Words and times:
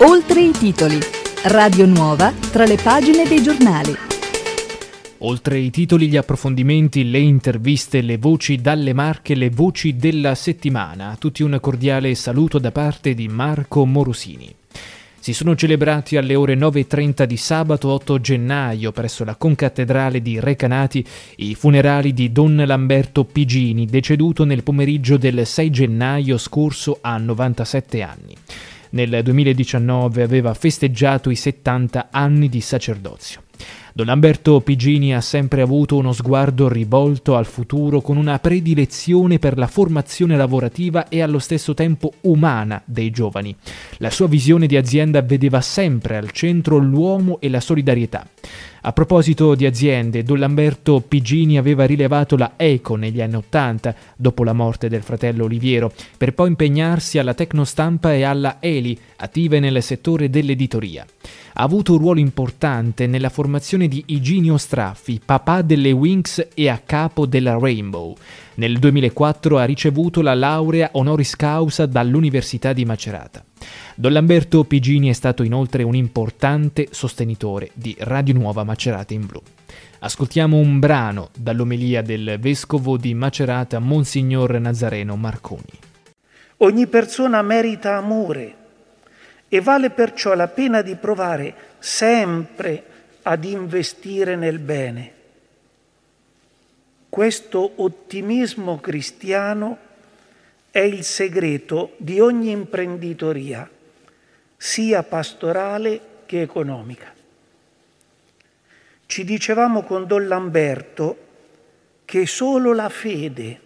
Oltre 0.00 0.40
i 0.40 0.52
titoli. 0.52 0.96
Radio 1.46 1.84
Nuova 1.84 2.32
tra 2.52 2.64
le 2.64 2.76
pagine 2.76 3.26
dei 3.26 3.42
giornali. 3.42 3.92
Oltre 5.18 5.58
i 5.58 5.70
titoli, 5.70 6.06
gli 6.06 6.16
approfondimenti, 6.16 7.10
le 7.10 7.18
interviste, 7.18 8.00
le 8.00 8.16
voci 8.16 8.60
dalle 8.60 8.92
marche, 8.92 9.34
le 9.34 9.50
voci 9.50 9.96
della 9.96 10.36
settimana. 10.36 11.10
A 11.10 11.16
tutti 11.16 11.42
un 11.42 11.58
cordiale 11.60 12.14
saluto 12.14 12.60
da 12.60 12.70
parte 12.70 13.12
di 13.14 13.26
Marco 13.26 13.84
Morosini. 13.84 14.54
Si 15.18 15.32
sono 15.32 15.56
celebrati 15.56 16.16
alle 16.16 16.36
ore 16.36 16.54
9.30 16.54 17.24
di 17.24 17.36
sabato 17.36 17.88
8 17.88 18.20
gennaio 18.20 18.92
presso 18.92 19.24
la 19.24 19.34
concattedrale 19.34 20.22
di 20.22 20.38
Recanati 20.38 21.04
i 21.38 21.56
funerali 21.56 22.14
di 22.14 22.30
Don 22.30 22.62
Lamberto 22.64 23.24
Pigini, 23.24 23.84
deceduto 23.84 24.44
nel 24.44 24.62
pomeriggio 24.62 25.16
del 25.16 25.44
6 25.44 25.70
gennaio 25.70 26.38
scorso 26.38 26.98
a 27.00 27.18
97 27.18 28.00
anni. 28.00 28.36
Nel 28.90 29.20
2019 29.22 30.22
aveva 30.22 30.54
festeggiato 30.54 31.30
i 31.30 31.36
70 31.36 32.08
anni 32.10 32.48
di 32.48 32.60
sacerdozio. 32.60 33.42
Don 33.98 34.06
Lamberto 34.06 34.60
Pigini 34.60 35.12
ha 35.12 35.20
sempre 35.20 35.60
avuto 35.60 35.96
uno 35.96 36.12
sguardo 36.12 36.68
rivolto 36.68 37.34
al 37.34 37.46
futuro 37.46 38.00
con 38.00 38.16
una 38.16 38.38
predilezione 38.38 39.40
per 39.40 39.58
la 39.58 39.66
formazione 39.66 40.36
lavorativa 40.36 41.08
e 41.08 41.20
allo 41.20 41.40
stesso 41.40 41.74
tempo 41.74 42.12
umana 42.20 42.80
dei 42.84 43.10
giovani. 43.10 43.56
La 43.96 44.10
sua 44.10 44.28
visione 44.28 44.68
di 44.68 44.76
azienda 44.76 45.20
vedeva 45.22 45.60
sempre 45.60 46.16
al 46.16 46.30
centro 46.30 46.78
l'uomo 46.78 47.40
e 47.40 47.48
la 47.48 47.60
solidarietà. 47.60 48.24
A 48.82 48.92
proposito 48.92 49.54
di 49.54 49.66
aziende, 49.66 50.22
Don 50.22 50.38
Lamberto 50.38 51.00
Pigini 51.00 51.58
aveva 51.58 51.84
rilevato 51.84 52.36
la 52.36 52.52
Eco 52.56 52.94
negli 52.94 53.20
anni 53.20 53.34
Ottanta, 53.34 53.94
dopo 54.16 54.44
la 54.44 54.52
morte 54.52 54.88
del 54.88 55.02
fratello 55.02 55.44
Oliviero, 55.44 55.92
per 56.16 56.34
poi 56.34 56.48
impegnarsi 56.48 57.18
alla 57.18 57.34
Tecnostampa 57.34 58.14
e 58.14 58.22
alla 58.22 58.58
Eli, 58.60 58.98
attive 59.16 59.58
nel 59.58 59.82
settore 59.82 60.30
dell'editoria 60.30 61.04
ha 61.60 61.62
avuto 61.62 61.92
un 61.92 61.98
ruolo 61.98 62.20
importante 62.20 63.08
nella 63.08 63.30
formazione 63.30 63.88
di 63.88 64.02
Iginio 64.06 64.56
Straffi, 64.56 65.20
papà 65.24 65.62
delle 65.62 65.90
Wings 65.90 66.48
e 66.54 66.68
a 66.68 66.80
capo 66.84 67.26
della 67.26 67.58
Rainbow. 67.58 68.14
Nel 68.58 68.80
2004 68.80 69.56
ha 69.56 69.64
ricevuto 69.64 70.20
la 70.20 70.34
laurea 70.34 70.88
honoris 70.94 71.36
causa 71.36 71.86
dall'Università 71.86 72.72
di 72.72 72.84
Macerata. 72.84 73.44
Don 73.94 74.12
Lamberto 74.12 74.64
Pigini 74.64 75.10
è 75.10 75.12
stato 75.12 75.44
inoltre 75.44 75.84
un 75.84 75.94
importante 75.94 76.88
sostenitore 76.90 77.70
di 77.74 77.94
Radio 78.00 78.34
Nuova 78.34 78.64
Macerata 78.64 79.14
in 79.14 79.26
Blu. 79.26 79.40
Ascoltiamo 80.00 80.56
un 80.56 80.80
brano 80.80 81.28
dall'omelia 81.36 82.02
del 82.02 82.36
vescovo 82.40 82.96
di 82.96 83.14
Macerata, 83.14 83.78
Monsignor 83.78 84.58
Nazareno 84.58 85.14
Marconi. 85.14 85.78
Ogni 86.56 86.88
persona 86.88 87.40
merita 87.42 87.94
amore 87.94 88.56
e 89.48 89.60
vale 89.60 89.90
perciò 89.90 90.34
la 90.34 90.48
pena 90.48 90.82
di 90.82 90.96
provare 90.96 91.54
sempre 91.78 92.82
ad 93.22 93.44
investire 93.44 94.34
nel 94.34 94.58
bene. 94.58 95.12
Questo 97.08 97.72
ottimismo 97.76 98.78
cristiano 98.80 99.78
è 100.70 100.80
il 100.80 101.04
segreto 101.04 101.94
di 101.96 102.20
ogni 102.20 102.50
imprenditoria, 102.50 103.68
sia 104.56 105.02
pastorale 105.02 106.00
che 106.26 106.42
economica. 106.42 107.14
Ci 109.06 109.24
dicevamo 109.24 109.84
con 109.84 110.06
Don 110.06 110.28
Lamberto 110.28 111.26
che 112.04 112.26
solo 112.26 112.74
la 112.74 112.90
fede 112.90 113.60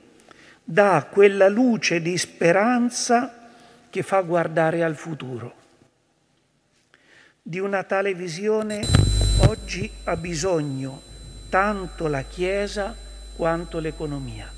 dà 0.62 1.08
quella 1.10 1.48
luce 1.48 2.00
di 2.00 2.16
speranza 2.16 3.50
che 3.90 4.02
fa 4.02 4.20
guardare 4.20 4.84
al 4.84 4.94
futuro. 4.94 5.54
Di 7.42 7.58
una 7.58 7.82
tale 7.82 8.14
visione 8.14 8.86
oggi 9.48 9.90
ha 10.04 10.16
bisogno 10.16 11.02
tanto 11.48 12.06
la 12.06 12.22
Chiesa 12.22 13.02
quanto 13.42 13.80
l'economia. 13.80 14.48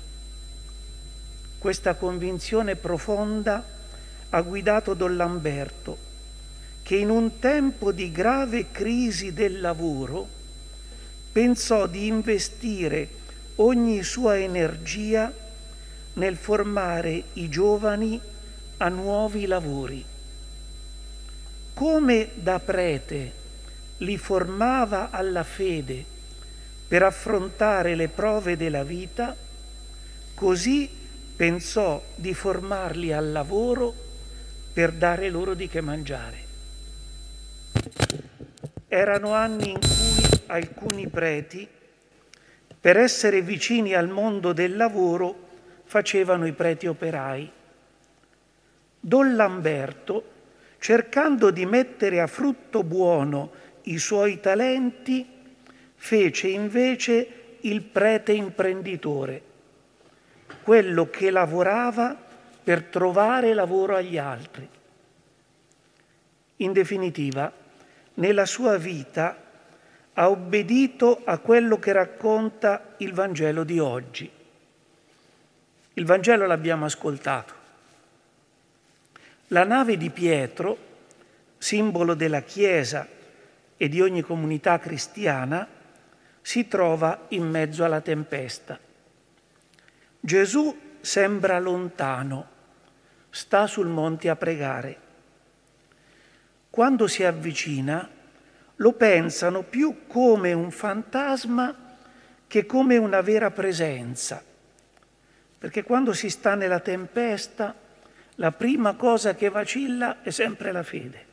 Questa 1.57 1.95
convinzione 1.95 2.75
profonda 2.75 3.65
ha 4.29 4.41
guidato 4.41 4.93
Don 4.93 5.15
Lamberto, 5.15 5.97
che 6.83 6.95
in 6.95 7.09
un 7.09 7.39
tempo 7.39 7.91
di 7.91 8.11
grave 8.11 8.69
crisi 8.69 9.33
del 9.33 9.59
lavoro 9.59 10.27
pensò 11.31 11.87
di 11.87 12.05
investire 12.05 13.09
ogni 13.55 14.03
sua 14.03 14.37
energia 14.37 15.33
nel 16.13 16.35
formare 16.35 17.23
i 17.33 17.49
giovani 17.49 18.21
a 18.77 18.87
nuovi 18.89 19.47
lavori 19.47 20.05
come 21.73 22.29
da 22.35 22.59
prete 22.59 23.31
li 23.97 24.17
formava 24.17 25.09
alla 25.09 25.43
fede 25.43 26.13
per 26.87 27.03
affrontare 27.03 27.95
le 27.95 28.07
prove 28.07 28.55
della 28.57 28.83
vita, 28.83 29.35
così 30.33 30.89
pensò 31.35 32.01
di 32.15 32.33
formarli 32.33 33.11
al 33.11 33.31
lavoro 33.31 33.93
per 34.73 34.91
dare 34.91 35.29
loro 35.29 35.53
di 35.53 35.67
che 35.67 35.81
mangiare. 35.81 36.43
Erano 38.87 39.33
anni 39.33 39.71
in 39.71 39.79
cui 39.79 40.39
alcuni 40.47 41.07
preti, 41.07 41.67
per 42.79 42.97
essere 42.97 43.41
vicini 43.41 43.93
al 43.93 44.09
mondo 44.09 44.53
del 44.53 44.75
lavoro, 44.75 45.35
facevano 45.85 46.45
i 46.45 46.53
preti 46.53 46.87
operai. 46.87 47.51
Don 48.99 49.35
Lamberto 49.35 50.31
cercando 50.79 51.49
di 51.49 51.65
mettere 51.65 52.21
a 52.21 52.27
frutto 52.27 52.83
buono 52.83 53.51
i 53.83 53.97
suoi 53.97 54.39
talenti, 54.39 55.27
fece 55.95 56.47
invece 56.47 57.57
il 57.61 57.81
prete 57.81 58.31
imprenditore, 58.31 59.41
quello 60.63 61.09
che 61.09 61.31
lavorava 61.31 62.15
per 62.63 62.83
trovare 62.83 63.53
lavoro 63.53 63.95
agli 63.95 64.17
altri. 64.17 64.67
In 66.57 66.71
definitiva, 66.73 67.51
nella 68.15 68.45
sua 68.45 68.77
vita 68.77 69.43
ha 70.13 70.29
obbedito 70.29 71.21
a 71.25 71.37
quello 71.39 71.77
che 71.77 71.91
racconta 71.91 72.95
il 72.97 73.13
Vangelo 73.13 73.63
di 73.63 73.79
oggi. 73.79 74.31
Il 75.93 76.05
Vangelo 76.05 76.45
l'abbiamo 76.45 76.85
ascoltato. 76.85 77.53
La 79.47 79.63
nave 79.63 79.97
di 79.97 80.09
Pietro, 80.09 80.77
simbolo 81.57 82.13
della 82.13 82.41
Chiesa 82.41 83.07
e 83.77 83.89
di 83.89 84.01
ogni 84.01 84.21
comunità 84.21 84.79
cristiana, 84.79 85.67
si 86.45 86.67
trova 86.67 87.25
in 87.29 87.49
mezzo 87.49 87.83
alla 87.83 88.01
tempesta. 88.01 88.79
Gesù 90.19 90.79
sembra 91.01 91.57
lontano, 91.57 92.47
sta 93.31 93.65
sul 93.65 93.87
monte 93.87 94.29
a 94.29 94.35
pregare. 94.35 94.99
Quando 96.69 97.07
si 97.07 97.23
avvicina, 97.23 98.07
lo 98.75 98.93
pensano 98.93 99.63
più 99.63 100.05
come 100.05 100.53
un 100.53 100.69
fantasma 100.69 101.97
che 102.45 102.67
come 102.67 102.97
una 102.97 103.21
vera 103.21 103.49
presenza, 103.49 104.43
perché 105.57 105.81
quando 105.81 106.13
si 106.13 106.29
sta 106.29 106.53
nella 106.53 106.79
tempesta 106.79 107.73
la 108.35 108.51
prima 108.51 108.93
cosa 108.93 109.33
che 109.33 109.49
vacilla 109.49 110.21
è 110.21 110.29
sempre 110.29 110.71
la 110.71 110.83
fede. 110.83 111.25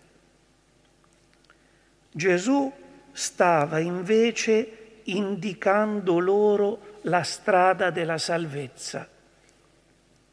Gesù 2.11 2.73
stava 3.13 3.79
invece 3.79 4.82
indicando 5.05 6.19
loro 6.19 6.99
la 7.03 7.23
strada 7.23 7.91
della 7.91 8.19
salvezza. 8.19 9.09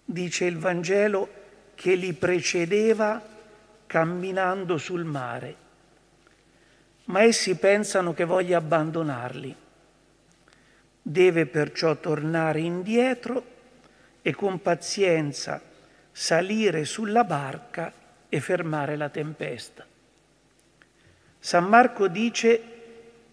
Dice 0.06 0.46
il 0.46 0.58
Vangelo 0.58 1.30
che 1.76 1.96
li 1.96 2.14
precedeva 2.14 3.22
camminando 3.86 4.78
sul 4.78 5.04
mare, 5.04 5.56
ma 7.06 7.24
essi 7.24 7.56
pensano 7.56 8.14
che 8.14 8.26
voglia 8.26 8.58
abbandonarli. 8.58 9.56
Deve 11.02 11.46
perciò 11.46 11.96
tornare 11.96 12.60
indietro 12.60 13.44
e 14.22 14.36
con 14.36 14.62
pazienza 14.62 15.62
salire 16.12 16.86
sulla 16.86 17.24
barca 17.24 17.92
e 18.28 18.40
fermare 18.40 18.96
la 18.96 19.10
tempesta. 19.10 19.86
San 21.40 21.66
Marco 21.66 22.08
dice 22.08 22.79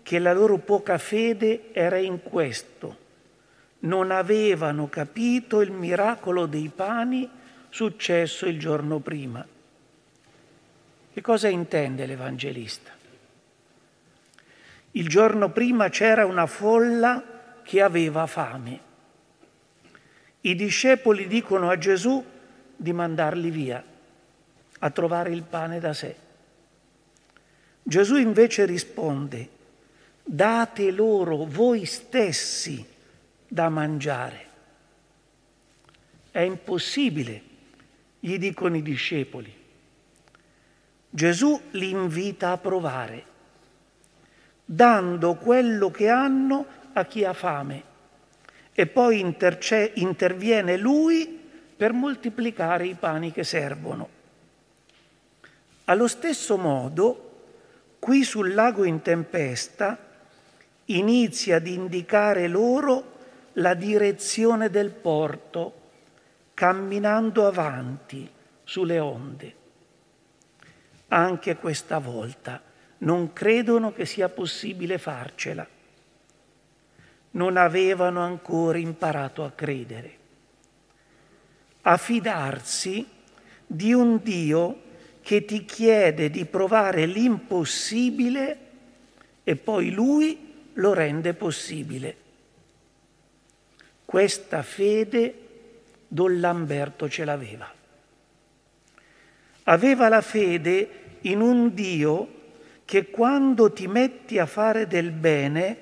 che 0.06 0.20
la 0.20 0.32
loro 0.32 0.58
poca 0.58 0.98
fede 0.98 1.70
era 1.72 1.96
in 1.96 2.22
questo. 2.22 2.96
Non 3.80 4.12
avevano 4.12 4.88
capito 4.88 5.60
il 5.60 5.72
miracolo 5.72 6.46
dei 6.46 6.70
pani 6.72 7.28
successo 7.70 8.46
il 8.46 8.56
giorno 8.56 9.00
prima. 9.00 9.44
Che 11.12 11.20
cosa 11.20 11.48
intende 11.48 12.06
l'Evangelista? 12.06 12.92
Il 14.92 15.08
giorno 15.08 15.50
prima 15.50 15.88
c'era 15.88 16.24
una 16.24 16.46
folla 16.46 17.60
che 17.64 17.82
aveva 17.82 18.28
fame. 18.28 18.80
I 20.42 20.54
discepoli 20.54 21.26
dicono 21.26 21.68
a 21.68 21.76
Gesù 21.78 22.24
di 22.76 22.92
mandarli 22.92 23.50
via 23.50 23.82
a 24.78 24.90
trovare 24.90 25.32
il 25.32 25.42
pane 25.42 25.80
da 25.80 25.92
sé. 25.92 26.14
Gesù 27.82 28.14
invece 28.14 28.66
risponde, 28.66 29.54
date 30.28 30.90
loro 30.90 31.44
voi 31.44 31.84
stessi 31.84 32.84
da 33.46 33.68
mangiare. 33.68 34.44
È 36.32 36.40
impossibile, 36.40 37.42
gli 38.18 38.36
dicono 38.36 38.76
i 38.76 38.82
discepoli. 38.82 39.54
Gesù 41.08 41.58
li 41.70 41.90
invita 41.90 42.50
a 42.50 42.58
provare, 42.58 43.24
dando 44.64 45.36
quello 45.36 45.92
che 45.92 46.08
hanno 46.08 46.66
a 46.92 47.04
chi 47.04 47.24
ha 47.24 47.32
fame 47.32 47.94
e 48.72 48.86
poi 48.86 49.20
interce- 49.20 49.92
interviene 49.94 50.76
lui 50.76 51.40
per 51.76 51.92
moltiplicare 51.92 52.86
i 52.88 52.94
pani 52.94 53.30
che 53.30 53.44
servono. 53.44 54.08
Allo 55.84 56.08
stesso 56.08 56.58
modo, 56.58 57.44
qui 58.00 58.24
sul 58.24 58.54
lago 58.54 58.82
in 58.82 59.02
tempesta 59.02 60.05
inizia 60.86 61.56
ad 61.56 61.66
indicare 61.66 62.48
loro 62.48 63.14
la 63.54 63.74
direzione 63.74 64.70
del 64.70 64.90
porto, 64.90 65.80
camminando 66.54 67.46
avanti 67.46 68.28
sulle 68.64 68.98
onde. 68.98 69.54
Anche 71.08 71.56
questa 71.56 71.98
volta 71.98 72.60
non 72.98 73.32
credono 73.32 73.92
che 73.92 74.04
sia 74.04 74.28
possibile 74.28 74.98
farcela. 74.98 75.66
Non 77.32 77.56
avevano 77.56 78.20
ancora 78.20 78.78
imparato 78.78 79.44
a 79.44 79.50
credere, 79.50 80.16
a 81.82 81.96
fidarsi 81.96 83.06
di 83.66 83.92
un 83.92 84.20
Dio 84.22 84.82
che 85.20 85.44
ti 85.44 85.64
chiede 85.64 86.30
di 86.30 86.44
provare 86.44 87.04
l'impossibile 87.04 88.58
e 89.44 89.56
poi 89.56 89.90
Lui 89.90 90.45
lo 90.76 90.92
rende 90.92 91.34
possibile. 91.34 92.16
Questa 94.04 94.62
fede 94.62 95.34
Don 96.08 96.40
Lamberto 96.40 97.08
ce 97.08 97.24
l'aveva. 97.24 97.72
Aveva 99.64 100.08
la 100.08 100.20
fede 100.20 100.88
in 101.22 101.40
un 101.40 101.74
Dio 101.74 102.34
che 102.84 103.10
quando 103.10 103.72
ti 103.72 103.88
metti 103.88 104.38
a 104.38 104.46
fare 104.46 104.86
del 104.86 105.10
bene 105.10 105.78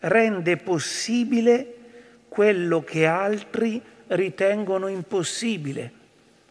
rende 0.00 0.56
possibile 0.56 1.74
quello 2.28 2.82
che 2.82 3.06
altri 3.06 3.80
ritengono 4.08 4.88
impossibile 4.88 5.92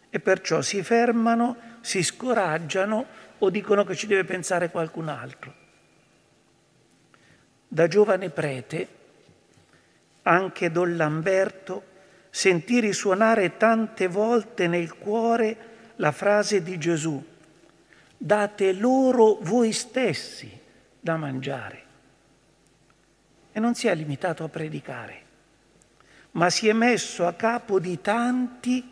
e 0.10 0.20
perciò 0.22 0.62
si 0.62 0.82
fermano, 0.82 1.58
si 1.82 2.02
scoraggiano 2.02 3.06
o 3.38 3.50
dicono 3.50 3.84
che 3.84 3.96
ci 3.96 4.08
deve 4.08 4.24
pensare 4.24 4.72
qualcun 4.72 5.10
altro. 5.10 5.65
Da 7.75 7.89
giovane 7.89 8.30
prete, 8.30 8.88
anche 10.22 10.72
Don 10.72 10.95
Lamberto 10.95 11.83
sentì 12.30 12.80
risuonare 12.80 13.57
tante 13.57 14.07
volte 14.07 14.68
nel 14.68 14.95
cuore 14.95 15.57
la 15.98 16.13
frase 16.13 16.63
di 16.63 16.77
Gesù, 16.77 17.22
date 18.18 18.72
loro 18.72 19.39
voi 19.42 19.74
stessi 19.74 20.50
da 20.98 21.18
mangiare. 21.18 21.83
E 23.51 23.60
non 23.60 23.75
si 23.75 23.88
è 23.88 23.94
limitato 23.94 24.45
a 24.45 24.48
predicare, 24.48 25.21
ma 26.31 26.50
si 26.50 26.69
è 26.69 26.74
messo 26.74 27.28
a 27.28 27.33
capo 27.33 27.81
di 27.81 28.00
tanti 28.00 28.89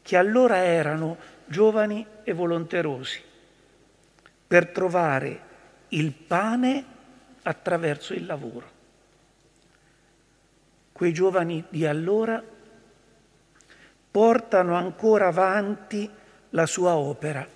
che 0.00 0.16
allora 0.16 0.58
erano 0.58 1.16
giovani 1.44 2.06
e 2.22 2.32
volonterosi, 2.34 3.20
per 4.46 4.68
trovare 4.68 5.40
il 5.88 6.12
pane 6.12 6.98
attraverso 7.42 8.12
il 8.14 8.26
lavoro 8.26 8.78
quei 11.00 11.14
giovani 11.14 11.64
di 11.70 11.86
allora 11.86 12.44
portano 14.10 14.74
ancora 14.74 15.28
avanti 15.28 16.10
la 16.50 16.66
sua 16.66 16.94
opera 16.94 17.48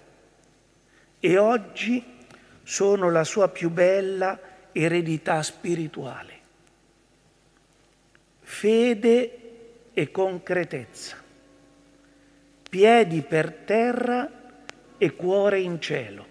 e 1.21 1.37
oggi 1.37 2.03
sono 2.63 3.11
la 3.11 3.23
sua 3.23 3.51
più 3.51 3.69
bella 3.69 4.39
eredità 4.73 5.43
spirituale. 5.43 6.33
Fede 8.41 9.39
e 9.93 10.11
concretezza, 10.11 11.19
piedi 12.71 13.21
per 13.21 13.53
terra 13.67 14.31
e 14.97 15.15
cuore 15.15 15.61
in 15.61 15.79
cielo. 15.83 16.27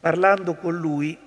Parlando 0.00 0.56
con 0.56 0.76
lui 0.76 1.25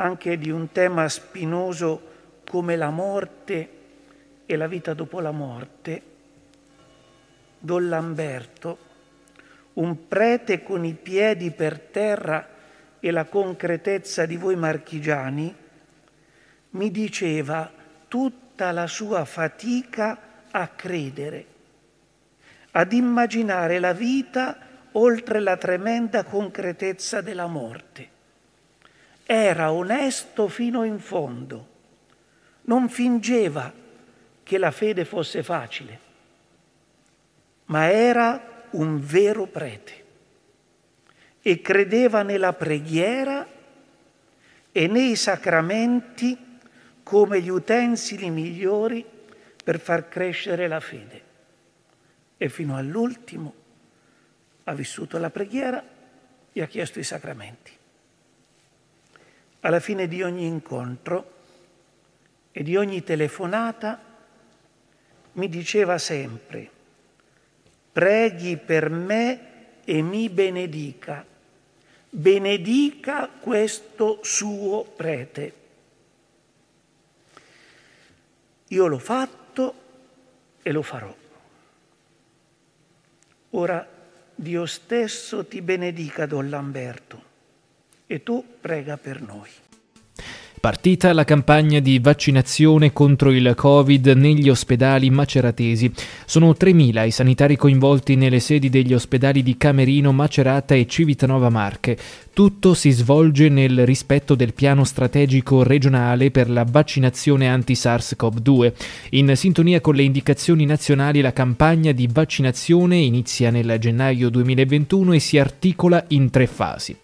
anche 0.00 0.38
di 0.38 0.50
un 0.50 0.72
tema 0.72 1.08
spinoso 1.08 2.08
come 2.48 2.74
la 2.74 2.88
morte 2.88 3.68
e 4.46 4.56
la 4.56 4.66
vita 4.66 4.94
dopo 4.94 5.20
la 5.20 5.30
morte, 5.30 6.02
Don 7.58 7.88
Lamberto, 7.88 8.78
un 9.74 10.08
prete 10.08 10.62
con 10.62 10.84
i 10.86 10.94
piedi 10.94 11.50
per 11.50 11.78
terra 11.78 12.48
e 12.98 13.10
la 13.10 13.26
concretezza 13.26 14.24
di 14.24 14.36
voi 14.36 14.56
marchigiani, 14.56 15.54
mi 16.70 16.90
diceva 16.90 17.70
tutta 18.08 18.72
la 18.72 18.86
sua 18.86 19.26
fatica 19.26 20.18
a 20.50 20.66
credere, 20.68 21.46
ad 22.72 22.92
immaginare 22.92 23.78
la 23.78 23.92
vita 23.92 24.56
oltre 24.92 25.40
la 25.40 25.56
tremenda 25.58 26.24
concretezza 26.24 27.20
della 27.20 27.46
morte. 27.46 28.18
Era 29.32 29.70
onesto 29.70 30.48
fino 30.48 30.82
in 30.82 30.98
fondo 30.98 31.68
non 32.62 32.88
fingeva 32.88 33.72
che 34.42 34.58
la 34.58 34.72
fede 34.72 35.04
fosse 35.04 35.44
facile, 35.44 36.00
ma 37.66 37.88
era 37.92 38.66
un 38.70 38.98
vero 39.00 39.46
prete 39.46 40.04
e 41.42 41.60
credeva 41.60 42.22
nella 42.22 42.54
preghiera 42.54 43.46
e 44.72 44.86
nei 44.88 45.14
sacramenti 45.14 46.36
come 47.04 47.40
gli 47.40 47.50
utensili 47.50 48.30
migliori 48.30 49.06
per 49.62 49.78
far 49.78 50.08
crescere 50.08 50.66
la 50.66 50.80
fede. 50.80 51.22
E 52.36 52.48
fino 52.48 52.76
all'ultimo 52.76 53.54
ha 54.64 54.74
vissuto 54.74 55.18
la 55.18 55.30
preghiera 55.30 55.80
e 56.52 56.62
ha 56.62 56.66
chiesto 56.66 56.98
i 56.98 57.04
sacramenti. 57.04 57.78
Alla 59.60 59.80
fine 59.80 60.08
di 60.08 60.22
ogni 60.22 60.46
incontro 60.46 61.38
e 62.52 62.62
di 62.62 62.76
ogni 62.76 63.02
telefonata 63.02 64.00
mi 65.32 65.48
diceva 65.48 65.98
sempre, 65.98 66.70
preghi 67.92 68.56
per 68.56 68.88
me 68.88 69.80
e 69.84 70.02
mi 70.02 70.28
benedica, 70.28 71.24
benedica 72.08 73.28
questo 73.28 74.20
suo 74.22 74.84
prete. 74.84 75.54
Io 78.68 78.86
l'ho 78.86 78.98
fatto 78.98 79.74
e 80.62 80.72
lo 80.72 80.82
farò. 80.82 81.14
Ora 83.50 83.88
Dio 84.34 84.64
stesso 84.64 85.44
ti 85.44 85.60
benedica, 85.60 86.24
Don 86.24 86.48
Lamberto, 86.48 87.22
e 88.10 88.24
tu 88.24 88.44
prega 88.60 88.96
per 88.96 89.22
noi. 89.22 89.48
Partita 90.60 91.14
la 91.14 91.24
campagna 91.24 91.80
di 91.80 91.98
vaccinazione 92.00 92.92
contro 92.92 93.30
il 93.30 93.54
Covid 93.56 94.08
negli 94.08 94.50
ospedali 94.50 95.08
maceratesi. 95.08 95.90
Sono 96.26 96.50
3.000 96.50 97.06
i 97.06 97.10
sanitari 97.10 97.56
coinvolti 97.56 98.14
nelle 98.14 98.40
sedi 98.40 98.68
degli 98.68 98.92
ospedali 98.92 99.42
di 99.42 99.56
Camerino, 99.56 100.12
Macerata 100.12 100.74
e 100.74 100.86
Civitanova 100.86 101.48
Marche. 101.48 101.96
Tutto 102.34 102.74
si 102.74 102.90
svolge 102.90 103.48
nel 103.48 103.86
rispetto 103.86 104.34
del 104.34 104.52
piano 104.52 104.84
strategico 104.84 105.62
regionale 105.62 106.30
per 106.30 106.50
la 106.50 106.66
vaccinazione 106.68 107.48
anti-SARS-CoV-2. 107.48 108.72
In 109.10 109.34
sintonia 109.36 109.80
con 109.80 109.94
le 109.94 110.02
indicazioni 110.02 110.66
nazionali 110.66 111.22
la 111.22 111.32
campagna 111.32 111.92
di 111.92 112.06
vaccinazione 112.12 112.98
inizia 112.98 113.50
nel 113.50 113.78
gennaio 113.78 114.28
2021 114.28 115.14
e 115.14 115.18
si 115.20 115.38
articola 115.38 116.04
in 116.08 116.28
tre 116.28 116.46
fasi. 116.46 116.94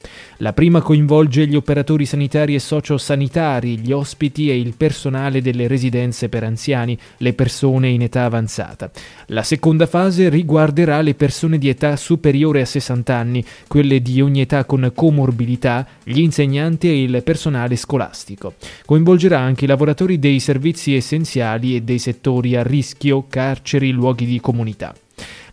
La 0.40 0.52
prima 0.52 0.83
coinvolge 0.83 1.47
gli 1.47 1.57
operatori 1.57 2.05
sanitari 2.05 2.55
e 2.55 2.59
sociosanitari, 2.59 3.78
gli 3.78 3.90
ospiti 3.90 4.50
e 4.50 4.59
il 4.59 4.75
personale 4.76 5.40
delle 5.40 5.66
residenze 5.66 6.28
per 6.28 6.45
anziani, 6.45 6.99
le 7.19 7.33
persone 7.33 7.88
in 7.88 8.02
età 8.02 8.25
avanzata. 8.25 8.90
La 9.28 9.43
seconda 9.43 9.87
fase 9.87 10.28
riguarderà 10.28 11.00
le 11.00 11.14
persone 11.14 11.57
di 11.57 11.71
età 11.71 11.97
superiore 11.97 12.61
a 12.61 12.66
60 12.66 13.14
anni, 13.14 13.43
quelle 13.66 14.02
di 14.02 14.21
ogni 14.21 14.43
età 14.43 14.66
con 14.66 14.93
comorbidità, 14.95 15.87
gli 16.02 16.21
insegnanti 16.21 16.88
e 16.88 17.02
il 17.02 17.23
personale 17.23 17.76
scolastico. 17.76 18.57
Coinvolgerà 18.85 19.38
anche 19.38 19.64
i 19.64 19.69
lavoratori 19.69 20.19
dei 20.19 20.38
servizi 20.38 20.95
essenziali 20.95 21.76
e 21.76 21.81
dei 21.81 21.99
settori 21.99 22.57
a 22.57 22.62
rischio, 22.62 23.25
carceri, 23.26 23.90
luoghi 23.90 24.26
di 24.26 24.38
comunità. 24.38 24.95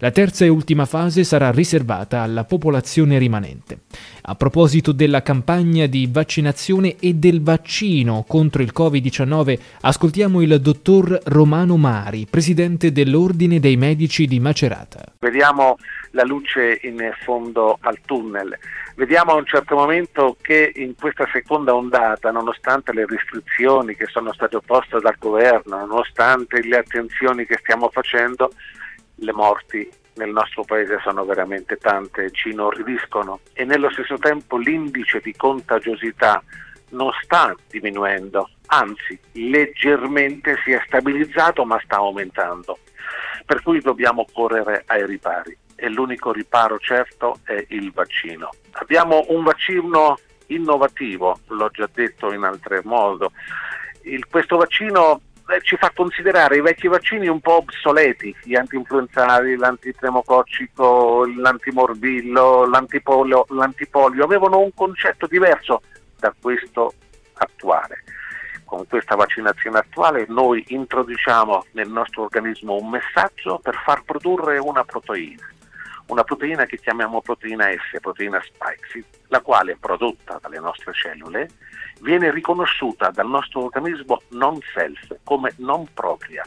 La 0.03 0.11
terza 0.11 0.43
e 0.43 0.49
ultima 0.49 0.83
fase 0.83 1.23
sarà 1.23 1.49
riservata 1.49 2.23
alla 2.23 2.43
popolazione 2.43 3.17
rimanente. 3.17 3.83
A 4.23 4.35
proposito 4.35 4.91
della 4.91 5.21
campagna 5.21 5.85
di 5.85 6.09
vaccinazione 6.11 6.97
e 6.99 7.13
del 7.13 7.41
vaccino 7.41 8.25
contro 8.27 8.61
il 8.61 8.73
Covid-19, 8.75 9.57
ascoltiamo 9.79 10.41
il 10.41 10.59
dottor 10.59 11.21
Romano 11.23 11.77
Mari, 11.77 12.27
presidente 12.29 12.91
dell'Ordine 12.91 13.61
dei 13.61 13.77
Medici 13.77 14.25
di 14.25 14.41
Macerata. 14.41 15.05
Vediamo 15.19 15.77
la 16.11 16.23
luce 16.23 16.79
in 16.81 16.97
fondo 17.23 17.77
al 17.79 17.97
tunnel. 18.05 18.57
Vediamo 18.97 19.31
a 19.31 19.35
un 19.35 19.45
certo 19.45 19.75
momento 19.75 20.35
che 20.41 20.73
in 20.75 20.95
questa 20.95 21.29
seconda 21.31 21.73
ondata, 21.73 22.29
nonostante 22.29 22.91
le 22.91 23.05
restrizioni 23.07 23.95
che 23.95 24.07
sono 24.07 24.33
state 24.33 24.57
opposte 24.57 24.99
dal 24.99 25.15
governo, 25.17 25.77
nonostante 25.77 26.61
le 26.61 26.79
attenzioni 26.79 27.45
che 27.45 27.57
stiamo 27.61 27.89
facendo, 27.89 28.51
le 29.15 29.33
morti 29.33 29.89
nel 30.15 30.29
nostro 30.29 30.63
paese 30.63 30.99
sono 31.01 31.25
veramente 31.25 31.77
tante, 31.77 32.31
ci 32.31 32.49
inorridiscono 32.49 33.39
e 33.53 33.65
nello 33.65 33.89
stesso 33.91 34.17
tempo 34.17 34.57
l'indice 34.57 35.19
di 35.19 35.33
contagiosità 35.35 36.43
non 36.89 37.11
sta 37.23 37.55
diminuendo, 37.69 38.49
anzi 38.67 39.19
leggermente 39.33 40.57
si 40.63 40.71
è 40.71 40.81
stabilizzato 40.85 41.65
ma 41.65 41.79
sta 41.83 41.97
aumentando. 41.97 42.77
Per 43.45 43.61
cui 43.61 43.79
dobbiamo 43.79 44.25
correre 44.31 44.83
ai 44.85 45.05
ripari 45.05 45.57
e 45.75 45.89
l'unico 45.89 46.31
riparo 46.31 46.77
certo 46.77 47.39
è 47.43 47.65
il 47.69 47.91
vaccino. 47.91 48.49
Abbiamo 48.73 49.25
un 49.29 49.43
vaccino 49.43 50.17
innovativo, 50.47 51.39
l'ho 51.47 51.69
già 51.69 51.89
detto 51.91 52.31
in 52.31 52.43
altro 52.43 52.79
modo. 52.83 53.31
Il, 54.03 54.27
questo 54.27 54.57
vaccino 54.57 55.21
ci 55.61 55.75
fa 55.77 55.91
considerare 55.93 56.57
i 56.57 56.61
vecchi 56.61 56.87
vaccini 56.87 57.27
un 57.27 57.39
po' 57.39 57.57
obsoleti, 57.57 58.35
gli 58.43 58.55
antinfluenzali, 58.55 59.55
l'antipneumococcico, 59.55 61.25
l'antimorbillo, 61.25 62.65
l'antipolio, 62.65 63.45
l'antipolio, 63.49 64.23
avevano 64.23 64.59
un 64.59 64.73
concetto 64.73 65.27
diverso 65.27 65.81
da 66.17 66.33
questo 66.39 66.93
attuale. 67.33 68.03
Con 68.63 68.87
questa 68.87 69.15
vaccinazione 69.15 69.79
attuale 69.79 70.25
noi 70.29 70.63
introduciamo 70.67 71.65
nel 71.71 71.89
nostro 71.89 72.23
organismo 72.23 72.75
un 72.75 72.89
messaggio 72.89 73.59
per 73.59 73.75
far 73.83 74.03
produrre 74.03 74.57
una 74.57 74.83
proteina 74.83 75.47
una 76.13 76.23
proteina 76.23 76.65
che 76.65 76.77
chiamiamo 76.77 77.21
proteina 77.21 77.65
S, 77.71 77.99
proteina 77.99 78.39
spike, 78.41 79.03
la 79.29 79.41
quale 79.41 79.75
prodotta 79.79 80.37
dalle 80.39 80.59
nostre 80.59 80.93
cellule 80.93 81.49
viene 82.01 82.31
riconosciuta 82.31 83.09
dal 83.09 83.27
nostro 83.27 83.63
organismo 83.63 84.21
non 84.29 84.59
self 84.73 85.17
come 85.23 85.53
non 85.57 85.87
propria. 85.91 86.43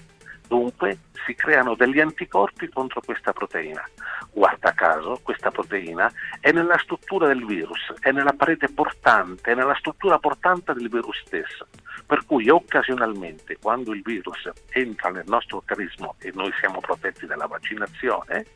Dunque 0.46 0.98
si 1.26 1.34
creano 1.34 1.74
degli 1.74 1.98
anticorpi 1.98 2.68
contro 2.68 3.00
questa 3.04 3.32
proteina. 3.32 3.84
Guarda 4.30 4.72
caso, 4.72 5.18
questa 5.20 5.50
proteina 5.50 6.08
è 6.38 6.52
nella 6.52 6.78
struttura 6.78 7.26
del 7.26 7.44
virus, 7.44 7.92
è 7.98 8.12
nella 8.12 8.34
parete 8.34 8.68
portante, 8.68 9.50
è 9.50 9.54
nella 9.56 9.74
struttura 9.74 10.20
portante 10.20 10.72
del 10.74 10.88
virus 10.88 11.20
stesso. 11.24 11.66
Per 12.06 12.24
cui 12.24 12.48
occasionalmente 12.48 13.58
quando 13.60 13.92
il 13.92 14.02
virus 14.02 14.48
entra 14.70 15.10
nel 15.10 15.24
nostro 15.26 15.56
organismo 15.56 16.14
e 16.20 16.30
noi 16.32 16.52
siamo 16.60 16.78
protetti 16.78 17.26
dalla 17.26 17.46
vaccinazione, 17.46 18.46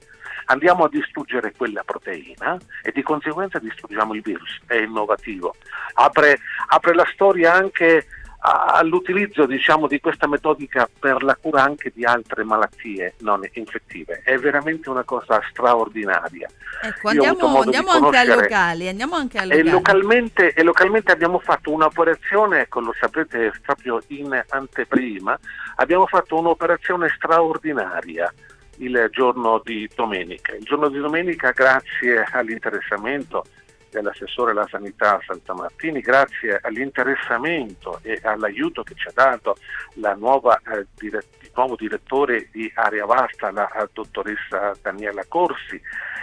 andiamo 0.47 0.85
a 0.85 0.89
distruggere 0.89 1.53
quella 1.57 1.83
proteina 1.85 2.59
e 2.83 2.93
di 2.93 3.03
conseguenza 3.03 3.59
distruggiamo 3.59 4.15
il 4.15 4.23
virus. 4.23 4.61
È 4.67 4.75
innovativo. 4.75 5.55
Apre, 5.95 6.39
apre 6.69 6.95
la 6.95 7.09
storia 7.13 7.53
anche 7.53 8.07
all'utilizzo 8.43 9.45
diciamo, 9.45 9.87
di 9.87 10.01
questa 10.01 10.27
metodica 10.27 10.89
per 10.99 11.23
la 11.23 11.37
cura 11.37 11.63
anche 11.63 11.93
di 11.95 12.05
altre 12.05 12.43
malattie 12.43 13.15
non 13.19 13.47
infettive. 13.53 14.23
È 14.25 14.37
veramente 14.39 14.89
una 14.89 15.05
cosa 15.05 15.41
straordinaria. 15.51 16.49
Ecco, 16.83 17.09
andiamo, 17.09 17.61
andiamo 17.61 17.91
anche 17.91 18.17
a 18.17 18.25
locali. 18.25 18.89
Andiamo 18.89 19.17
anche 19.17 19.39
a 19.39 19.45
locali. 19.45 19.69
E, 19.69 19.71
localmente, 19.71 20.55
e 20.55 20.63
localmente 20.63 21.13
abbiamo 21.13 21.39
fatto 21.39 21.71
un'operazione, 21.71 22.61
ecco, 22.61 22.81
lo 22.81 22.95
sapete 22.99 23.53
proprio 23.63 24.03
in 24.09 24.43
anteprima, 24.49 25.39
abbiamo 25.77 26.07
fatto 26.07 26.39
un'operazione 26.39 27.13
straordinaria 27.15 28.33
il 28.81 29.09
giorno 29.11 29.61
di 29.65 29.89
domenica. 29.95 30.55
Il 30.55 30.65
giorno 30.65 30.89
di 30.89 30.99
domenica, 30.99 31.51
grazie 31.53 32.27
all'interessamento 32.33 33.45
dell'assessore 33.91 34.53
alla 34.53 34.69
sanità 34.71 35.21
Santa 35.27 35.53
Martini, 35.53 36.01
grazie 36.01 36.59
all'interessamento 36.63 37.99
e 38.03 38.21
all'aiuto 38.23 38.83
che 38.83 38.95
ci 38.95 39.09
ha 39.09 39.13
dato 39.13 39.57
la 39.95 40.15
nuova, 40.15 40.61
eh, 40.73 40.87
dire, 40.95 41.25
il 41.41 41.51
nuovo 41.55 41.77
direttore 41.77 42.49
di 42.53 42.71
Area 42.75 43.05
Vasta, 43.05 43.51
la 43.51 43.69
dottoressa 43.93 44.73
Daniela 44.81 45.25
Corsi, 45.27 45.81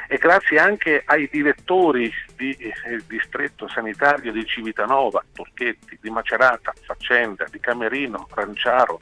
e 0.10 0.18
grazie 0.18 0.58
anche 0.58 1.04
ai 1.06 1.28
direttori 1.30 2.12
di 2.38 2.52
eh, 2.52 2.74
distretto 3.08 3.68
sanitario 3.68 4.32
di 4.32 4.46
Civitanova, 4.46 5.24
Torchetti, 5.34 5.98
di 6.02 6.10
Macerata, 6.10 6.74
Faccenda, 6.82 7.46
di 7.52 7.60
Camerino, 7.60 8.28
Ranciaro, 8.34 9.02